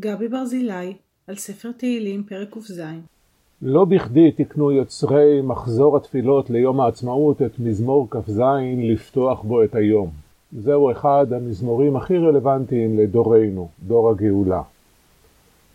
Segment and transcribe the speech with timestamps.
[0.00, 0.94] גבי ברזילי,
[1.26, 2.82] על ספר תהילים, פרק ק"ז.
[3.62, 8.40] לא בכדי תקנו יוצרי מחזור התפילות ליום העצמאות את מזמור כ"ז
[8.78, 10.10] לפתוח בו את היום.
[10.52, 14.62] זהו אחד המזמורים הכי רלוונטיים לדורנו, דור הגאולה.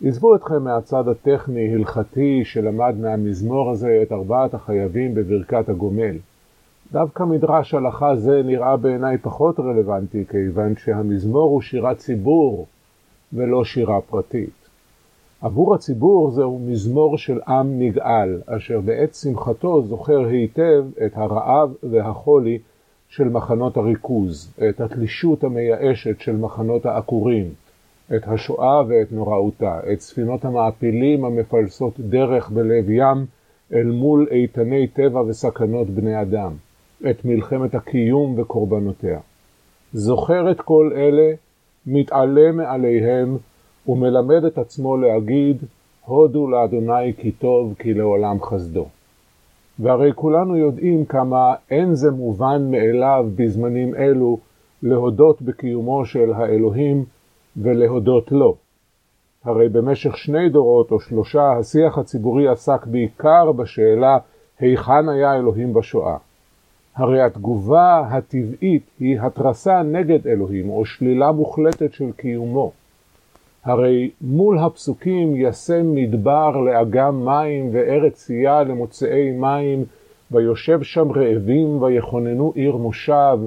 [0.04, 6.16] עזבו אתכם מהצד הטכני-הלכתי שלמד מהמזמור הזה את ארבעת החייבים בברכת הגומל.
[6.92, 12.66] דווקא מדרש הלכה זה נראה בעיניי פחות רלוונטי, כיוון שהמזמור הוא שירת ציבור
[13.32, 14.66] ולא שירה פרטית.
[15.40, 22.58] עבור הציבור זהו מזמור של עם נגאל, אשר בעת שמחתו זוכר היטב את הרעב והחולי
[23.08, 27.48] של מחנות הריכוז, את התלישות המייאשת של מחנות העקורים,
[28.16, 33.26] את השואה ואת נוראותה, את ספינות המעפילים המפלסות דרך בלב ים
[33.72, 36.52] אל מול איתני טבע וסכנות בני אדם,
[37.10, 39.18] את מלחמת הקיום וקורבנותיה.
[39.92, 41.32] זוכר את כל אלה,
[41.86, 43.36] מתעלה מעליהם,
[43.88, 45.56] ומלמד את עצמו להגיד,
[46.04, 48.86] הודו לאדוני כי טוב, כי לעולם חסדו.
[49.78, 54.38] והרי כולנו יודעים כמה אין זה מובן מאליו בזמנים אלו
[54.82, 57.04] להודות בקיומו של האלוהים
[57.56, 58.56] ולהודות לו.
[59.44, 64.18] הרי במשך שני דורות או שלושה השיח הציבורי עסק בעיקר בשאלה
[64.58, 66.16] היכן היה אלוהים בשואה.
[66.96, 72.72] הרי התגובה הטבעית היא התרסה נגד אלוהים או שלילה מוחלטת של קיומו.
[73.64, 79.84] הרי מול הפסוקים ישם מדבר לאגם מים וארץ צייה למוצאי מים,
[80.30, 83.38] ויושב שם רעבים ויכוננו עיר מושב,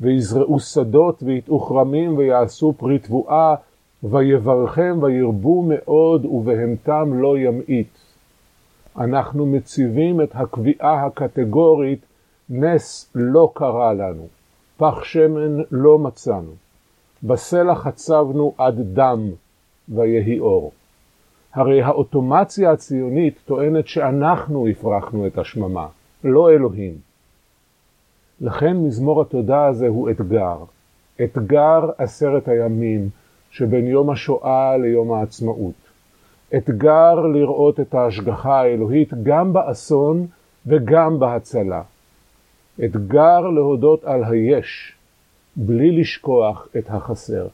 [0.00, 3.54] ויזרעו שדות ויטעו כרמים ויעשו פרי תבואה,
[4.02, 7.88] ויברכם וירבו מאוד ובהמתם לא ימעיט.
[8.98, 12.07] אנחנו מציבים את הקביעה הקטגורית
[12.50, 14.26] נס לא קרה לנו,
[14.76, 16.52] פח שמן לא מצאנו,
[17.22, 19.30] בסלע חצבנו עד דם
[19.88, 20.72] ויהי אור.
[21.54, 25.86] הרי האוטומציה הציונית טוענת שאנחנו הפרחנו את השממה,
[26.24, 26.94] לא אלוהים.
[28.40, 30.56] לכן מזמור התודה הזה הוא אתגר,
[31.24, 33.08] אתגר עשרת הימים
[33.50, 35.74] שבין יום השואה ליום העצמאות.
[36.56, 40.26] אתגר לראות את ההשגחה האלוהית גם באסון
[40.66, 41.82] וגם בהצלה.
[42.84, 44.92] אתגר להודות על היש,
[45.56, 47.46] בלי לשכוח את החסר.